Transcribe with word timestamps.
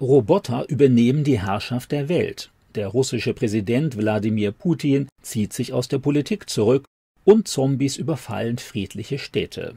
Roboter 0.00 0.66
übernehmen 0.68 1.24
die 1.24 1.40
Herrschaft 1.40 1.92
der 1.92 2.08
Welt. 2.08 2.50
Der 2.74 2.88
russische 2.88 3.34
Präsident 3.34 3.96
Wladimir 3.96 4.52
Putin 4.52 5.08
zieht 5.20 5.52
sich 5.52 5.72
aus 5.72 5.88
der 5.88 5.98
Politik 5.98 6.48
zurück 6.48 6.84
und 7.24 7.48
Zombies 7.48 7.96
überfallen 7.96 8.58
friedliche 8.58 9.18
Städte. 9.18 9.76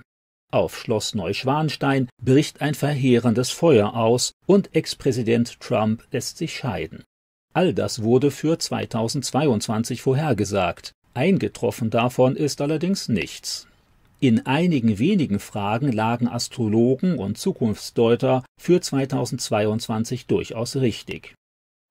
Auf 0.52 0.78
Schloss 0.78 1.16
Neuschwanstein 1.16 2.08
bricht 2.22 2.62
ein 2.62 2.76
verheerendes 2.76 3.50
Feuer 3.50 3.96
aus 3.96 4.32
und 4.46 4.74
Ex-Präsident 4.76 5.60
Trump 5.60 6.04
lässt 6.12 6.38
sich 6.38 6.56
scheiden. 6.56 7.04
All 7.54 7.74
das 7.74 8.04
wurde 8.04 8.32
für 8.32 8.58
2022 8.58 10.02
vorhergesagt. 10.02 10.94
Eingetroffen 11.14 11.90
davon 11.90 12.36
ist 12.36 12.62
allerdings 12.62 13.10
nichts. 13.10 13.68
In 14.24 14.46
einigen 14.46 15.00
wenigen 15.00 15.38
Fragen 15.38 15.92
lagen 15.92 16.30
Astrologen 16.30 17.20
und 17.20 17.38
Zukunftsdeuter 17.38 18.46
für 18.58 18.80
2022 18.80 20.28
durchaus 20.28 20.78
richtig. 20.78 21.36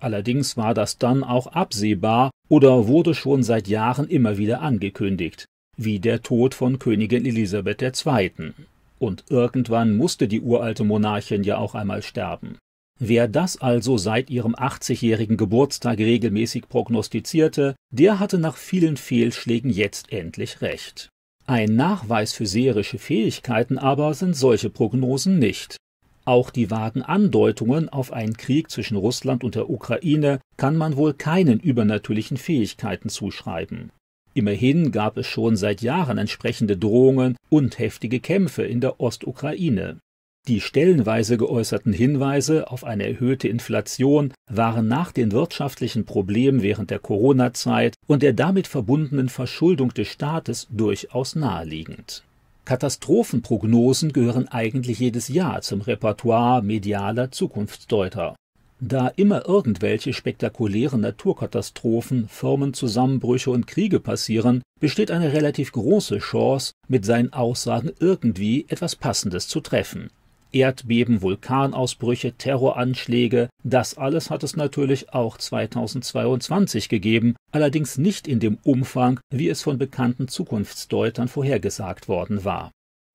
Allerdings 0.03 0.57
war 0.57 0.73
das 0.73 0.97
dann 0.97 1.25
auch 1.25 1.49
absehbar 1.49 2.31
oder 2.49 2.89
wurde 2.89 3.15
schon 3.15 3.43
seit 3.43 3.69
Jahren 3.69 4.09
immer 4.09 4.39
wieder 4.39 4.63
angekündigt, 4.63 5.45
wie 5.77 6.01
der 6.01 6.23
Tod 6.23 6.55
von 6.55 6.79
Königin 6.79 7.27
Elisabeth 7.27 7.83
II. 7.83 8.55
Und 8.99 9.25
irgendwann 9.29 9.95
musste 9.95 10.27
die 10.27 10.41
uralte 10.41 10.85
Monarchin 10.85 11.45
ja 11.45 11.59
auch 11.59 11.75
einmal 11.75 12.01
sterben. 12.01 12.57
Wer 12.99 13.29
das 13.29 13.61
also 13.61 13.99
seit 13.99 14.31
ihrem 14.31 14.55
80-jährigen 14.55 15.37
Geburtstag 15.37 15.99
regelmäßig 15.99 16.67
prognostizierte, 16.71 17.77
der 17.91 18.21
hatte 18.21 18.39
nach 18.39 18.57
vielen 18.57 18.97
Fehlschlägen 18.97 19.71
jetzt 19.71 20.11
endlich 20.11 20.63
recht. 20.63 21.12
Ein 21.47 21.75
Nachweis 21.75 22.33
für 22.33 22.47
seherische 22.47 22.99
Fähigkeiten 22.99 23.79
aber 23.79 24.15
sind 24.15 24.37
solche 24.37 24.71
Prognosen 24.71 25.39
nicht. 25.39 25.77
Auch 26.25 26.51
die 26.51 26.71
vagen 26.71 27.03
Andeutungen 27.03 27.89
auf 27.89 28.13
einen 28.13 28.37
Krieg 28.37 28.71
zwischen 28.71 28.97
Russland 28.97 29.43
und 29.43 29.57
der 29.57 29.69
Ukraine 29.69 30.41
kann 30.57 30.77
man 30.77 30.97
wohl 30.97 31.15
keinen 31.15 31.59
übernatürlichen 31.59 32.37
Fähigkeiten 32.37 33.09
zuschreiben. 33.09 33.91
Immerhin 34.35 34.93
gab 34.93 35.17
es 35.17 35.27
schon 35.27 35.57
seit 35.57 35.83
Jahren 35.83 36.19
entsprechende 36.19 36.77
Drohungen 36.77 37.37
und 37.51 37.79
heftige 37.79 38.21
Kämpfe 38.21 38.63
in 38.63 38.81
der 38.81 39.01
Ostukraine. 39.01 39.99
Die 40.49 40.61
stellenweise 40.61 41.37
geäußerten 41.37 41.93
Hinweise 41.93 42.69
auf 42.69 42.83
eine 42.83 43.07
erhöhte 43.07 43.47
Inflation 43.47 44.35
waren 44.51 44.89
nach 44.89 45.13
den 45.13 45.31
wirtschaftlichen 45.31 46.05
Problemen 46.05 46.63
während 46.63 46.91
der 46.91 46.99
Corona-Zeit 46.99 47.95
und 48.09 48.25
der 48.25 48.33
damit 48.33 48.67
verbundenen 48.67 49.29
Verschuldung 49.29 49.95
des 49.95 50.09
Staates 50.09 50.67
durchaus 50.71 51.37
naheliegend. 51.37 52.25
Katastrophenprognosen 52.65 54.13
gehören 54.13 54.49
eigentlich 54.49 54.99
jedes 54.99 55.29
Jahr 55.29 55.63
zum 55.63 55.81
Repertoire 55.81 56.61
medialer 56.61 57.31
Zukunftsdeuter. 57.31 58.35
Da 58.81 59.07
immer 59.15 59.47
irgendwelche 59.47 60.13
spektakulären 60.13 61.03
Naturkatastrophen, 61.03 62.27
Firmenzusammenbrüche 62.29 63.51
und 63.51 63.69
Kriege 63.69 64.01
passieren, 64.01 64.63
besteht 64.81 65.13
eine 65.13 65.33
relativ 65.33 65.71
große 65.71 66.19
Chance, 66.19 66.73
mit 66.89 67.05
seinen 67.05 67.33
Aussagen 67.33 67.93
irgendwie 68.01 68.67
etwas 68.69 68.97
Passendes 68.97 69.47
zu 69.47 69.61
treffen. 69.61 70.11
Erdbeben, 70.53 71.23
Vulkanausbrüche, 71.23 72.33
Terroranschläge, 72.33 73.49
das 73.65 73.99
alles 73.99 74.31
hat 74.31 74.43
es 74.43 74.57
natürlich 74.57 75.13
auch 75.13 75.39
2022 75.39 76.89
gegeben, 76.89 77.35
allerdings 77.51 77.99
nicht 77.99 78.29
in 78.29 78.41
dem 78.41 78.59
Umfang, 78.63 79.21
wie 79.31 79.49
es 79.49 79.63
von 79.63 79.79
bekannten 79.79 80.29
Zukunftsdeutern 80.29 81.29
vorhergesagt 81.29 82.09
worden 82.09 82.45
war. 82.45 82.71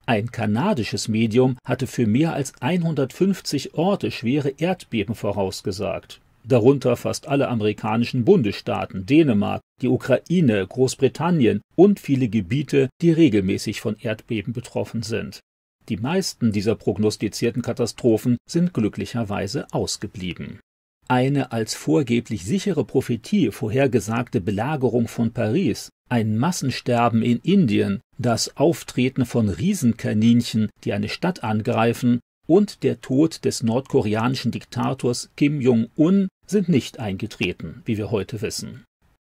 Ein 0.05 0.31
kanadisches 0.31 1.09
Medium 1.09 1.57
hatte 1.65 1.85
für 1.85 2.07
mehr 2.07 2.33
als 2.33 2.53
150 2.61 3.73
Orte 3.73 4.09
schwere 4.09 4.53
Erdbeben 4.57 5.15
vorausgesagt, 5.15 6.21
darunter 6.45 6.95
fast 6.95 7.27
alle 7.27 7.49
amerikanischen 7.49 8.23
Bundesstaaten, 8.23 9.05
Dänemark, 9.05 9.61
die 9.81 9.89
Ukraine, 9.89 10.65
Großbritannien 10.65 11.61
und 11.75 11.99
viele 11.99 12.29
Gebiete, 12.29 12.89
die 13.01 13.11
regelmäßig 13.11 13.81
von 13.81 13.97
Erdbeben 13.99 14.53
betroffen 14.53 15.03
sind. 15.03 15.41
Die 15.89 15.97
meisten 15.97 16.51
dieser 16.51 16.75
prognostizierten 16.75 17.61
Katastrophen 17.61 18.37
sind 18.49 18.73
glücklicherweise 18.73 19.67
ausgeblieben. 19.71 20.59
Eine 21.07 21.53
als 21.53 21.73
vorgeblich 21.73 22.43
sichere 22.43 22.83
Prophetie 22.83 23.51
vorhergesagte 23.51 24.41
Belagerung 24.41 25.07
von 25.07 25.31
Paris, 25.31 25.89
ein 26.09 26.37
Massensterben 26.37 27.21
in 27.21 27.39
Indien, 27.39 28.01
das 28.17 28.57
Auftreten 28.57 29.25
von 29.25 29.47
Riesenkaninchen, 29.47 30.69
die 30.83 30.91
eine 30.91 31.07
Stadt 31.07 31.43
angreifen, 31.43 32.19
und 32.47 32.83
der 32.83 33.01
Tod 33.01 33.45
des 33.45 33.63
nordkoreanischen 33.63 34.51
Diktators 34.51 35.29
Kim 35.35 35.61
Jong-un 35.61 36.27
sind 36.45 36.69
nicht 36.69 36.99
eingetreten, 36.99 37.81
wie 37.85 37.97
wir 37.97 38.09
heute 38.09 38.41
wissen. 38.41 38.85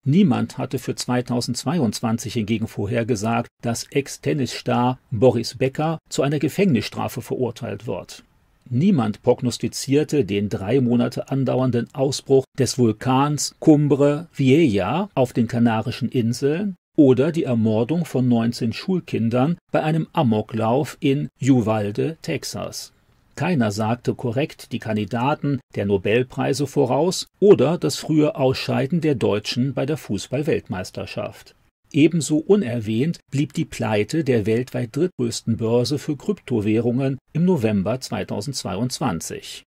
Niemand 0.09 0.57
hatte 0.57 0.79
für 0.79 0.95
2022 0.95 2.33
hingegen 2.33 2.67
vorhergesagt, 2.67 3.47
dass 3.61 3.83
Ex-Tennisstar 3.91 4.97
Boris 5.11 5.53
Becker 5.59 5.99
zu 6.09 6.23
einer 6.23 6.39
Gefängnisstrafe 6.39 7.21
verurteilt 7.21 7.85
wird. 7.85 8.23
Niemand 8.71 9.21
prognostizierte 9.21 10.25
den 10.25 10.49
drei 10.49 10.81
Monate 10.81 11.29
andauernden 11.29 11.89
Ausbruch 11.93 12.45
des 12.57 12.79
Vulkans 12.79 13.53
Cumbre 13.59 14.27
Vieja 14.33 15.09
auf 15.13 15.31
den 15.31 15.47
Kanarischen 15.47 16.09
Inseln 16.09 16.75
oder 16.97 17.31
die 17.31 17.43
Ermordung 17.43 18.03
von 18.05 18.27
19 18.27 18.73
Schulkindern 18.73 19.59
bei 19.71 19.83
einem 19.83 20.07
Amoklauf 20.11 20.97
in 20.99 21.29
Uvalde, 21.39 22.17
Texas. 22.23 22.93
Keiner 23.39 23.71
sagte 23.71 24.15
korrekt 24.15 24.73
die 24.73 24.79
Kandidaten 24.79 25.61
der 25.73 25.85
Nobelpreise 25.85 26.67
voraus 26.67 27.27
oder 27.39 27.77
das 27.77 27.95
frühe 27.95 28.35
Ausscheiden 28.35 28.99
der 28.99 29.15
Deutschen 29.15 29.73
bei 29.73 29.85
der 29.85 29.95
Fußball-Weltmeisterschaft. 29.95 31.55
Ebenso 31.89 32.39
unerwähnt 32.39 33.21
blieb 33.31 33.53
die 33.53 33.63
Pleite 33.63 34.25
der 34.25 34.45
weltweit 34.45 34.93
drittgrößten 34.93 35.55
Börse 35.55 35.99
für 35.99 36.17
Kryptowährungen 36.17 37.17
im 37.31 37.45
November 37.45 38.01
2022. 38.01 39.63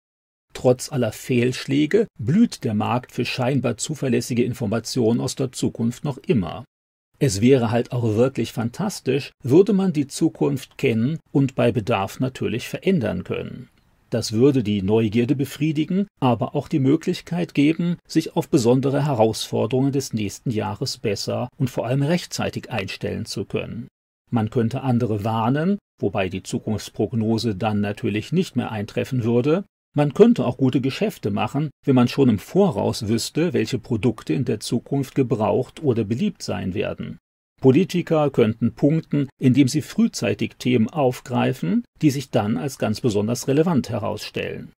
Trotz 0.52 0.92
aller 0.92 1.12
Fehlschläge 1.12 2.08
blüht 2.18 2.64
der 2.64 2.74
Markt 2.74 3.10
für 3.10 3.24
scheinbar 3.24 3.78
zuverlässige 3.78 4.44
Informationen 4.44 5.18
aus 5.18 5.34
der 5.34 5.50
Zukunft 5.50 6.04
noch 6.04 6.18
immer. 6.18 6.66
Es 7.24 7.40
wäre 7.40 7.70
halt 7.70 7.92
auch 7.92 8.16
wirklich 8.16 8.50
fantastisch, 8.50 9.30
würde 9.44 9.72
man 9.72 9.92
die 9.92 10.08
Zukunft 10.08 10.76
kennen 10.76 11.20
und 11.30 11.54
bei 11.54 11.70
Bedarf 11.70 12.18
natürlich 12.18 12.68
verändern 12.68 13.22
können. 13.22 13.68
Das 14.10 14.32
würde 14.32 14.64
die 14.64 14.82
Neugierde 14.82 15.36
befriedigen, 15.36 16.08
aber 16.18 16.56
auch 16.56 16.66
die 16.66 16.80
Möglichkeit 16.80 17.54
geben, 17.54 17.96
sich 18.08 18.34
auf 18.34 18.48
besondere 18.48 19.06
Herausforderungen 19.06 19.92
des 19.92 20.12
nächsten 20.12 20.50
Jahres 20.50 20.98
besser 20.98 21.48
und 21.56 21.70
vor 21.70 21.86
allem 21.86 22.02
rechtzeitig 22.02 22.72
einstellen 22.72 23.24
zu 23.24 23.44
können. 23.44 23.86
Man 24.28 24.50
könnte 24.50 24.80
andere 24.80 25.22
warnen, 25.22 25.78
wobei 26.00 26.28
die 26.28 26.42
Zukunftsprognose 26.42 27.54
dann 27.54 27.80
natürlich 27.80 28.32
nicht 28.32 28.56
mehr 28.56 28.72
eintreffen 28.72 29.22
würde, 29.22 29.62
man 29.94 30.14
könnte 30.14 30.46
auch 30.46 30.56
gute 30.56 30.80
Geschäfte 30.80 31.30
machen, 31.30 31.70
wenn 31.84 31.94
man 31.94 32.08
schon 32.08 32.28
im 32.28 32.38
Voraus 32.38 33.08
wüsste, 33.08 33.52
welche 33.52 33.78
Produkte 33.78 34.32
in 34.32 34.44
der 34.44 34.60
Zukunft 34.60 35.14
gebraucht 35.14 35.82
oder 35.82 36.04
beliebt 36.04 36.42
sein 36.42 36.74
werden. 36.74 37.18
Politiker 37.60 38.30
könnten 38.30 38.74
punkten, 38.74 39.28
indem 39.38 39.68
sie 39.68 39.82
frühzeitig 39.82 40.56
Themen 40.58 40.88
aufgreifen, 40.88 41.84
die 42.00 42.10
sich 42.10 42.30
dann 42.30 42.56
als 42.56 42.78
ganz 42.78 43.00
besonders 43.00 43.46
relevant 43.46 43.88
herausstellen. 43.88 44.72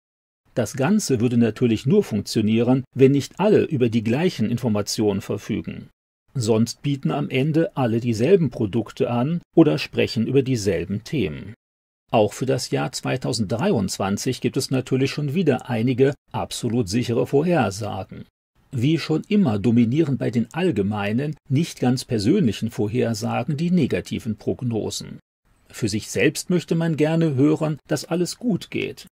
Das 0.55 0.75
Ganze 0.75 1.21
würde 1.21 1.39
natürlich 1.39 1.87
nur 1.87 2.03
funktionieren, 2.03 2.85
wenn 2.95 3.13
nicht 3.13 3.39
alle 3.39 3.63
über 3.63 3.89
die 3.89 4.03
gleichen 4.03 4.51
Informationen 4.51 5.21
verfügen. 5.21 5.89
Sonst 6.35 6.83
bieten 6.83 7.11
am 7.11 7.31
Ende 7.31 7.77
alle 7.77 8.01
dieselben 8.01 8.51
Produkte 8.51 9.11
an 9.11 9.41
oder 9.55 9.79
sprechen 9.79 10.27
über 10.27 10.43
dieselben 10.43 11.05
Themen. 11.05 11.55
Auch 12.13 12.35
für 12.35 12.45
das 12.45 12.71
Jahr 12.71 12.93
2023 12.93 14.43
gibt 14.43 14.59
es 14.59 14.71
natürlich 14.71 15.11
schon 15.11 15.33
wieder 15.33 15.71
einige 15.71 16.13
absolut 16.31 16.87
sichere 16.91 17.27
Vorhersagen. 17.27 18.27
Wie 18.71 18.99
schon 18.99 19.23
immer 19.29 19.59
dominieren 19.59 20.19
bei 20.19 20.31
den 20.31 20.53
allgemeinen, 20.53 21.37
nicht 21.49 21.81
ganz 21.81 22.05
persönlichen 22.05 22.71
Vorhersagen 22.71 23.57
die 23.57 23.71
negativen 23.71 24.37
Prognosen. 24.37 25.21
Für 25.71 25.89
sich 25.89 26.11
selbst 26.11 26.51
möchte 26.51 26.75
man 26.75 26.99
gerne 26.99 27.35
hören, 27.35 27.79
dass 27.89 28.05
alles 28.05 28.37
gut 28.37 28.71
geht. 28.71 29.07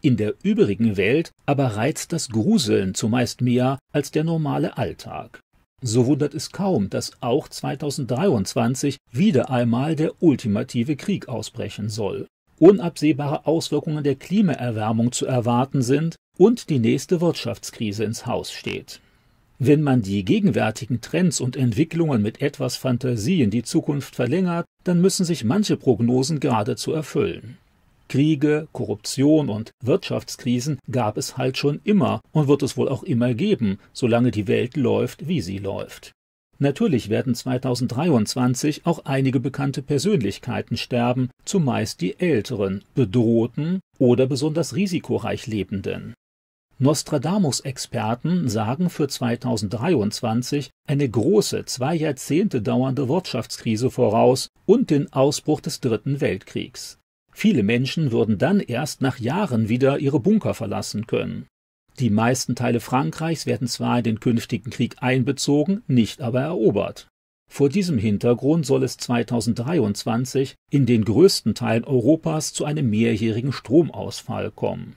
In 0.00 0.16
der 0.16 0.34
übrigen 0.44 0.96
Welt 0.96 1.32
aber 1.46 1.74
reizt 1.74 2.12
das 2.12 2.28
Gruseln 2.28 2.94
zumeist 2.94 3.40
mehr 3.40 3.80
als 3.92 4.12
der 4.12 4.22
normale 4.22 4.78
Alltag. 4.78 5.40
So 5.82 6.06
wundert 6.06 6.34
es 6.34 6.52
kaum, 6.52 6.88
dass 6.88 7.20
auch 7.20 7.48
2023 7.48 8.96
wieder 9.10 9.50
einmal 9.50 9.96
der 9.96 10.22
ultimative 10.22 10.94
Krieg 10.94 11.28
ausbrechen 11.28 11.88
soll 11.88 12.28
unabsehbare 12.58 13.46
Auswirkungen 13.46 14.04
der 14.04 14.16
Klimaerwärmung 14.16 15.12
zu 15.12 15.26
erwarten 15.26 15.82
sind 15.82 16.16
und 16.38 16.70
die 16.70 16.78
nächste 16.78 17.20
Wirtschaftskrise 17.20 18.04
ins 18.04 18.26
Haus 18.26 18.52
steht. 18.52 19.00
Wenn 19.58 19.82
man 19.82 20.02
die 20.02 20.24
gegenwärtigen 20.24 21.00
Trends 21.00 21.40
und 21.40 21.56
Entwicklungen 21.56 22.22
mit 22.22 22.42
etwas 22.42 22.76
Fantasie 22.76 23.42
in 23.42 23.50
die 23.50 23.62
Zukunft 23.62 24.16
verlängert, 24.16 24.66
dann 24.82 25.00
müssen 25.00 25.24
sich 25.24 25.44
manche 25.44 25.76
Prognosen 25.76 26.40
geradezu 26.40 26.92
erfüllen. 26.92 27.56
Kriege, 28.08 28.68
Korruption 28.72 29.48
und 29.48 29.70
Wirtschaftskrisen 29.82 30.78
gab 30.90 31.16
es 31.16 31.36
halt 31.36 31.56
schon 31.56 31.80
immer 31.84 32.20
und 32.32 32.48
wird 32.48 32.62
es 32.62 32.76
wohl 32.76 32.88
auch 32.88 33.02
immer 33.02 33.34
geben, 33.34 33.78
solange 33.92 34.30
die 34.30 34.46
Welt 34.48 34.76
läuft, 34.76 35.28
wie 35.28 35.40
sie 35.40 35.58
läuft. 35.58 36.12
Natürlich 36.58 37.08
werden 37.08 37.34
2023 37.34 38.86
auch 38.86 39.04
einige 39.04 39.40
bekannte 39.40 39.82
Persönlichkeiten 39.82 40.76
sterben, 40.76 41.30
zumeist 41.44 42.00
die 42.00 42.18
älteren, 42.20 42.82
bedrohten 42.94 43.80
oder 43.98 44.26
besonders 44.26 44.74
risikoreich 44.74 45.46
lebenden. 45.46 46.14
Nostradamus-Experten 46.78 48.48
sagen 48.48 48.90
für 48.90 49.06
2023 49.06 50.70
eine 50.88 51.08
große, 51.08 51.64
zwei 51.66 51.94
Jahrzehnte 51.94 52.62
dauernde 52.62 53.08
Wirtschaftskrise 53.08 53.90
voraus 53.90 54.48
und 54.66 54.90
den 54.90 55.12
Ausbruch 55.12 55.60
des 55.60 55.80
Dritten 55.80 56.20
Weltkriegs. 56.20 56.98
Viele 57.32 57.62
Menschen 57.62 58.12
würden 58.12 58.38
dann 58.38 58.60
erst 58.60 59.02
nach 59.02 59.18
Jahren 59.18 59.68
wieder 59.68 59.98
ihre 59.98 60.20
Bunker 60.20 60.54
verlassen 60.54 61.06
können. 61.06 61.46
Die 62.00 62.10
meisten 62.10 62.56
Teile 62.56 62.80
Frankreichs 62.80 63.46
werden 63.46 63.68
zwar 63.68 63.98
in 63.98 64.04
den 64.04 64.20
künftigen 64.20 64.70
Krieg 64.70 64.96
einbezogen, 65.00 65.82
nicht 65.86 66.20
aber 66.20 66.40
erobert. 66.40 67.08
Vor 67.48 67.68
diesem 67.68 67.98
Hintergrund 67.98 68.66
soll 68.66 68.82
es 68.82 68.96
2023 68.96 70.56
in 70.70 70.86
den 70.86 71.04
größten 71.04 71.54
Teilen 71.54 71.84
Europas 71.84 72.52
zu 72.52 72.64
einem 72.64 72.90
mehrjährigen 72.90 73.52
Stromausfall 73.52 74.50
kommen. 74.50 74.96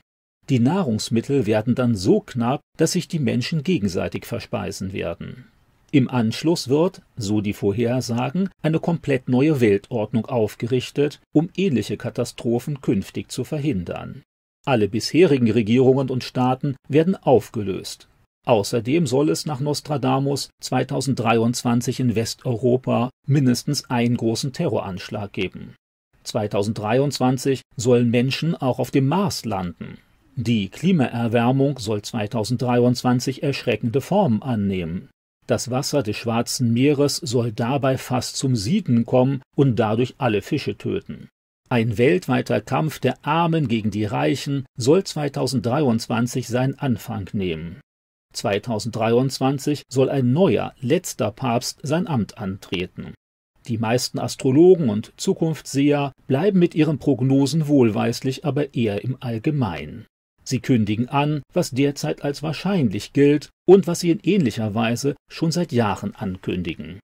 Die 0.49 0.59
Nahrungsmittel 0.59 1.45
werden 1.45 1.75
dann 1.75 1.95
so 1.95 2.21
knapp, 2.21 2.61
dass 2.77 2.94
sich 2.94 3.07
die 3.07 3.19
Menschen 3.19 3.63
gegenseitig 3.63 4.25
verspeisen 4.25 4.93
werden. 4.93 5.45
Im 5.91 6.09
Anschluss 6.09 6.67
wird, 6.67 7.01
so 7.15 7.41
die 7.41 7.53
Vorhersagen, 7.53 8.50
eine 8.61 8.79
komplett 8.79 9.29
neue 9.29 9.61
Weltordnung 9.61 10.25
aufgerichtet, 10.25 11.21
um 11.33 11.50
ähnliche 11.55 11.95
Katastrophen 11.95 12.81
künftig 12.81 13.31
zu 13.31 13.43
verhindern. 13.43 14.23
Alle 14.67 14.89
bisherigen 14.89 15.49
Regierungen 15.49 16.09
und 16.09 16.25
Staaten 16.25 16.75
werden 16.89 17.15
aufgelöst. 17.15 18.09
Außerdem 18.45 19.07
soll 19.07 19.29
es 19.29 19.45
nach 19.45 19.61
Nostradamus 19.61 20.49
2023 20.61 22.01
in 22.01 22.15
Westeuropa 22.15 23.09
mindestens 23.25 23.89
einen 23.89 24.17
großen 24.17 24.51
Terroranschlag 24.51 25.31
geben. 25.31 25.75
2023 26.23 27.61
sollen 27.77 28.09
Menschen 28.09 28.55
auch 28.55 28.79
auf 28.79 28.91
dem 28.91 29.07
Mars 29.07 29.45
landen. 29.45 29.99
Die 30.35 30.67
Klimaerwärmung 30.67 31.79
soll 31.79 32.01
2023 32.01 33.43
erschreckende 33.43 34.01
Formen 34.01 34.41
annehmen. 34.41 35.07
Das 35.47 35.71
Wasser 35.71 36.03
des 36.03 36.17
Schwarzen 36.17 36.73
Meeres 36.73 37.15
soll 37.15 37.53
dabei 37.53 37.97
fast 37.97 38.35
zum 38.35 38.57
Sieden 38.57 39.05
kommen 39.05 39.41
und 39.55 39.77
dadurch 39.77 40.15
alle 40.17 40.41
Fische 40.41 40.77
töten. 40.77 41.29
Ein 41.69 41.97
weltweiter 41.97 42.61
Kampf 42.61 42.99
der 42.99 43.17
Armen 43.25 43.67
gegen 43.67 43.91
die 43.91 44.05
Reichen 44.05 44.65
soll 44.77 45.03
2023 45.03 46.47
seinen 46.47 46.79
Anfang 46.79 47.29
nehmen. 47.33 47.81
2023 48.33 49.83
soll 49.89 50.09
ein 50.09 50.31
neuer, 50.31 50.73
letzter 50.79 51.31
Papst 51.31 51.79
sein 51.83 52.07
Amt 52.07 52.37
antreten. 52.37 53.13
Die 53.67 53.77
meisten 53.77 54.17
Astrologen 54.17 54.87
und 54.87 55.11
Zukunftsseher 55.17 56.13
bleiben 56.25 56.57
mit 56.57 56.73
ihren 56.73 56.99
Prognosen 56.99 57.67
wohlweislich, 57.67 58.45
aber 58.45 58.73
eher 58.73 59.03
im 59.03 59.17
Allgemeinen. 59.19 60.05
Sie 60.45 60.61
kündigen 60.61 61.09
an, 61.09 61.41
was 61.51 61.71
derzeit 61.71 62.23
als 62.23 62.41
wahrscheinlich 62.43 63.11
gilt 63.11 63.49
und 63.67 63.87
was 63.87 63.99
sie 63.99 64.11
in 64.11 64.21
ähnlicher 64.23 64.73
Weise 64.73 65.15
schon 65.29 65.51
seit 65.51 65.73
Jahren 65.73 66.15
ankündigen. 66.15 67.01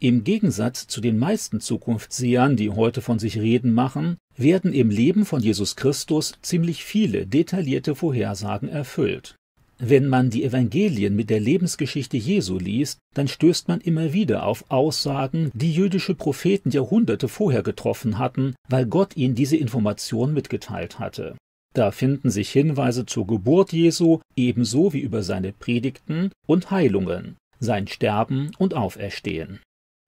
Im 0.00 0.22
Gegensatz 0.22 0.86
zu 0.86 1.00
den 1.00 1.18
meisten 1.18 1.60
Zukunftssehern, 1.60 2.54
die 2.54 2.70
heute 2.70 3.00
von 3.00 3.18
sich 3.18 3.36
reden 3.40 3.72
machen, 3.72 4.16
werden 4.36 4.72
im 4.72 4.90
Leben 4.90 5.24
von 5.24 5.42
Jesus 5.42 5.74
Christus 5.74 6.34
ziemlich 6.40 6.84
viele 6.84 7.26
detaillierte 7.26 7.96
Vorhersagen 7.96 8.68
erfüllt. 8.68 9.34
Wenn 9.80 10.06
man 10.06 10.30
die 10.30 10.44
Evangelien 10.44 11.16
mit 11.16 11.30
der 11.30 11.40
Lebensgeschichte 11.40 12.16
Jesu 12.16 12.58
liest, 12.58 12.98
dann 13.14 13.26
stößt 13.26 13.66
man 13.66 13.80
immer 13.80 14.12
wieder 14.12 14.46
auf 14.46 14.70
Aussagen, 14.70 15.50
die 15.52 15.72
jüdische 15.72 16.14
Propheten 16.14 16.70
Jahrhunderte 16.70 17.26
vorher 17.26 17.64
getroffen 17.64 18.18
hatten, 18.18 18.54
weil 18.68 18.86
Gott 18.86 19.16
ihnen 19.16 19.34
diese 19.34 19.56
Information 19.56 20.32
mitgeteilt 20.32 21.00
hatte. 21.00 21.36
Da 21.74 21.90
finden 21.90 22.30
sich 22.30 22.50
Hinweise 22.50 23.04
zur 23.04 23.26
Geburt 23.26 23.72
Jesu 23.72 24.20
ebenso 24.36 24.92
wie 24.92 25.00
über 25.00 25.24
seine 25.24 25.52
Predigten 25.52 26.30
und 26.46 26.70
Heilungen, 26.70 27.36
sein 27.58 27.88
Sterben 27.88 28.52
und 28.58 28.74
Auferstehen. 28.74 29.60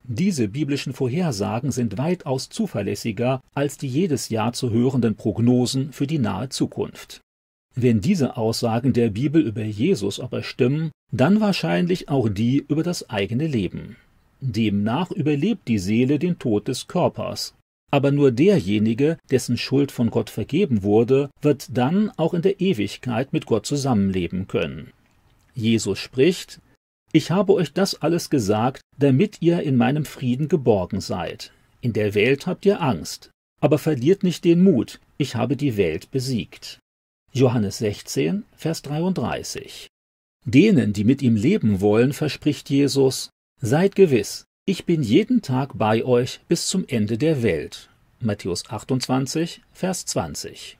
Diese 0.04 0.48
biblischen 0.48 0.92
Vorhersagen 0.92 1.72
sind 1.72 1.98
weitaus 1.98 2.48
zuverlässiger 2.48 3.40
als 3.54 3.78
die 3.78 3.88
jedes 3.88 4.28
Jahr 4.28 4.52
zu 4.52 4.70
hörenden 4.70 5.14
Prognosen 5.14 5.92
für 5.92 6.06
die 6.06 6.18
nahe 6.18 6.48
Zukunft. 6.48 7.20
Wenn 7.74 8.00
diese 8.00 8.36
Aussagen 8.36 8.92
der 8.92 9.10
Bibel 9.10 9.40
über 9.40 9.62
Jesus 9.62 10.18
aber 10.18 10.42
stimmen, 10.42 10.90
dann 11.12 11.40
wahrscheinlich 11.40 12.08
auch 12.08 12.28
die 12.28 12.64
über 12.68 12.82
das 12.82 13.08
eigene 13.10 13.46
Leben. 13.46 13.96
Demnach 14.40 15.10
überlebt 15.10 15.68
die 15.68 15.78
Seele 15.78 16.18
den 16.18 16.38
Tod 16.38 16.66
des 16.66 16.88
Körpers, 16.88 17.54
aber 17.90 18.10
nur 18.10 18.32
derjenige, 18.32 19.18
dessen 19.30 19.56
Schuld 19.56 19.92
von 19.92 20.10
Gott 20.10 20.30
vergeben 20.30 20.82
wurde, 20.82 21.30
wird 21.42 21.76
dann 21.76 22.10
auch 22.16 22.34
in 22.34 22.42
der 22.42 22.60
Ewigkeit 22.60 23.32
mit 23.32 23.46
Gott 23.46 23.66
zusammenleben 23.66 24.46
können. 24.48 24.92
Jesus 25.54 25.98
spricht, 25.98 26.60
Ich 27.12 27.30
habe 27.30 27.54
euch 27.54 27.72
das 27.72 28.00
alles 28.02 28.30
gesagt, 28.30 28.82
damit 28.98 29.38
ihr 29.40 29.62
in 29.62 29.76
meinem 29.76 30.04
Frieden 30.04 30.48
geborgen 30.48 31.00
seid. 31.00 31.52
In 31.80 31.92
der 31.92 32.14
Welt 32.14 32.46
habt 32.46 32.64
ihr 32.66 32.80
Angst, 32.80 33.30
aber 33.60 33.78
verliert 33.78 34.22
nicht 34.22 34.44
den 34.44 34.62
Mut, 34.62 35.00
ich 35.18 35.34
habe 35.34 35.56
die 35.56 35.76
Welt 35.76 36.10
besiegt. 36.10 36.78
Johannes 37.32 37.78
16, 37.78 38.44
Vers 38.56 38.82
33. 38.82 39.88
Denen, 40.44 40.92
die 40.92 41.04
mit 41.04 41.22
ihm 41.22 41.36
leben 41.36 41.80
wollen, 41.80 42.12
verspricht 42.12 42.70
Jesus, 42.70 43.30
Seid 43.60 43.94
gewiss, 43.94 44.44
ich 44.66 44.86
bin 44.86 45.02
jeden 45.02 45.42
Tag 45.42 45.76
bei 45.76 46.04
euch 46.04 46.40
bis 46.48 46.66
zum 46.66 46.84
Ende 46.86 47.18
der 47.18 47.42
Welt. 47.42 47.90
Matthäus 48.20 48.68
28, 48.68 49.62
Vers 49.72 50.06
20. 50.06 50.79